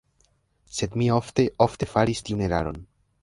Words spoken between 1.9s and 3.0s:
faris tiun eraron.